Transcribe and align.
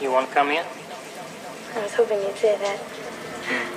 you 0.00 0.10
want 0.12 0.28
to 0.28 0.34
come 0.34 0.48
in? 0.48 0.64
I 1.74 1.82
was 1.82 1.94
hoping 1.94 2.20
you'd 2.20 2.36
say 2.36 2.56
that. 2.56 2.78
Hmm. 2.78 3.75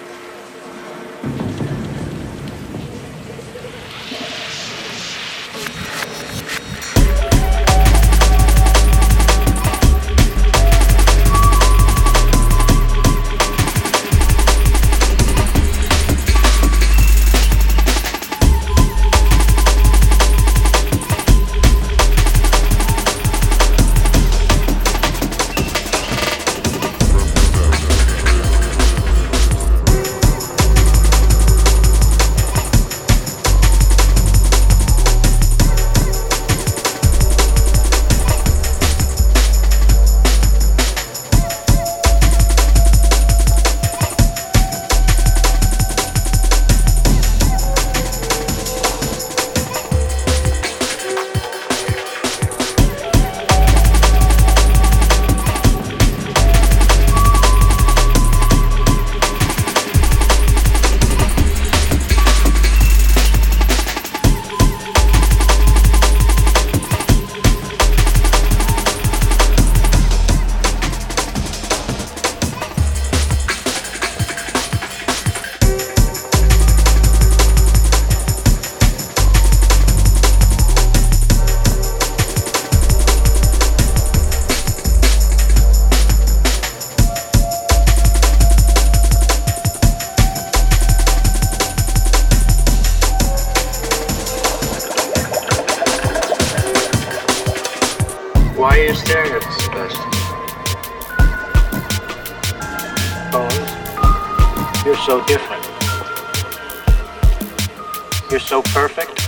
You're 108.29 108.39
so 108.39 108.61
perfect. 108.61 109.21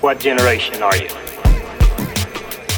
What 0.00 0.20
generation 0.20 0.84
are 0.84 0.96
you? 0.96 1.08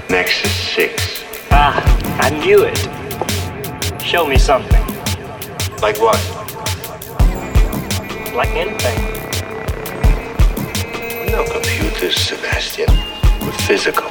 Nexus 0.09 0.51
6. 0.75 1.25
Ah, 1.51 1.77
I 2.23 2.31
knew 2.31 2.63
it. 2.63 2.79
Show 4.03 4.27
me 4.27 4.39
something. 4.39 4.83
Like 5.83 5.99
what? 6.01 6.19
Like 8.35 8.49
anything. 8.57 8.99
No 11.31 11.45
computers, 11.45 12.17
Sebastian. 12.17 12.89
We're 13.43 13.53
physical. 13.69 14.09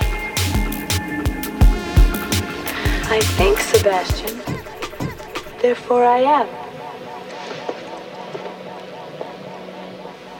I 3.09 3.19
think, 3.37 3.57
Sebastian. 3.57 4.37
Therefore 5.59 6.05
I 6.05 6.19
am. 6.19 6.68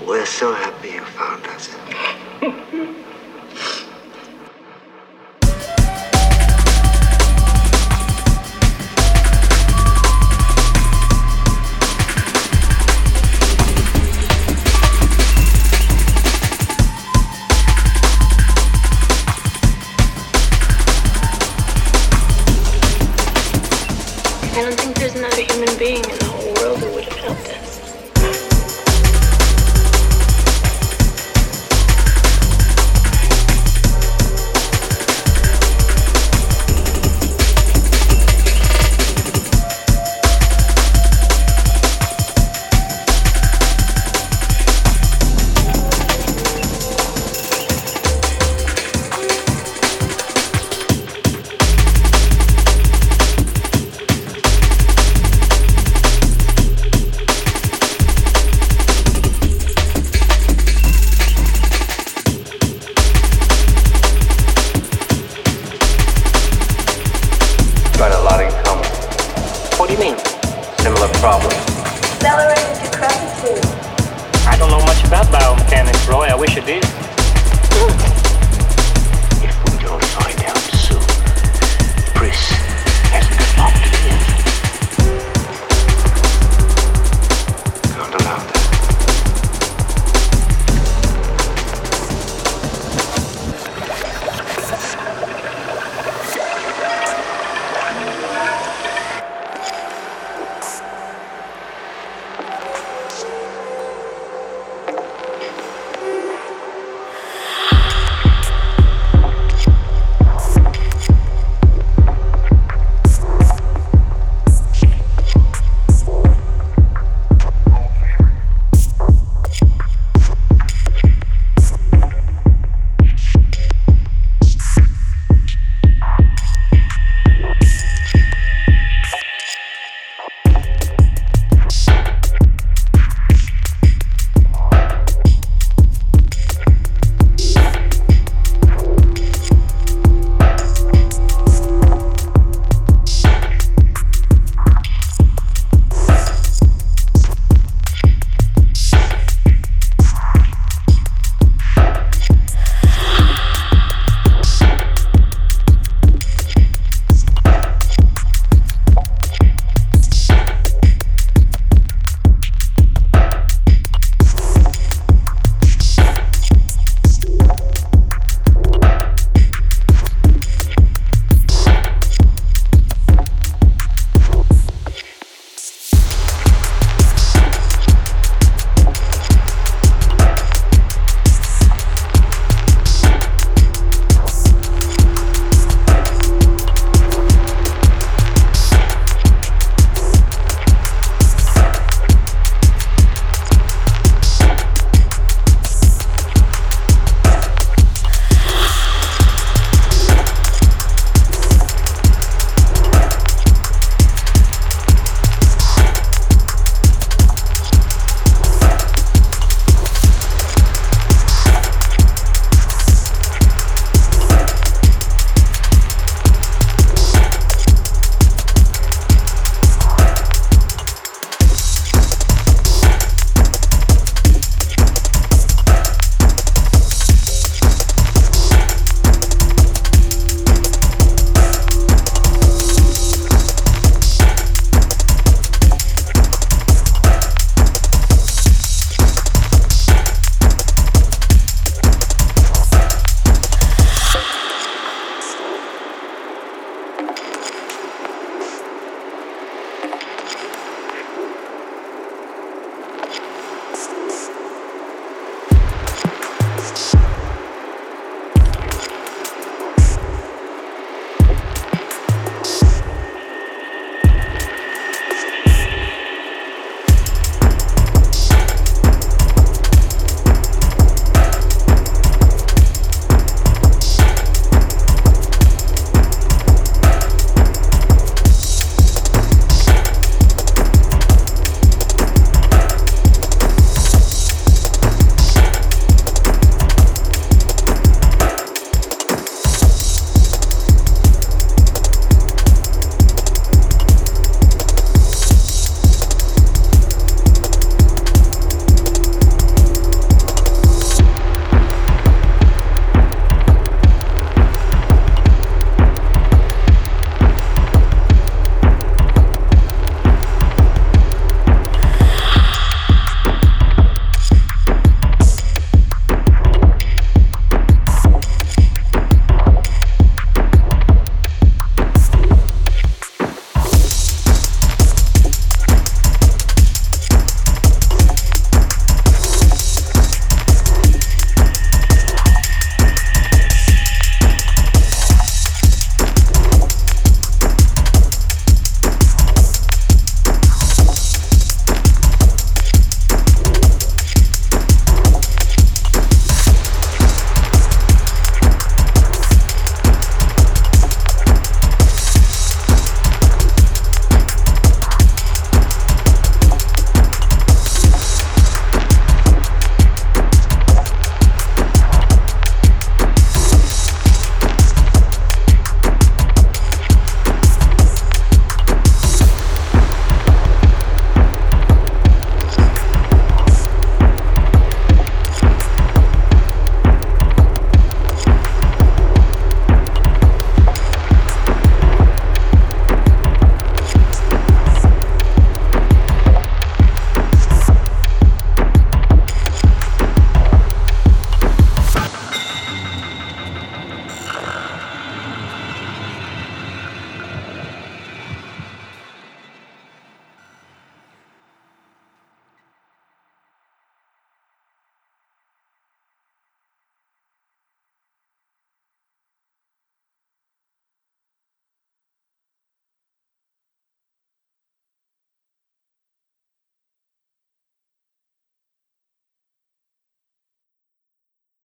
We're 0.09 0.25
so 0.25 0.51
happy 0.55 0.87
you 0.89 1.05
found 1.05 1.45
us. 1.45 2.95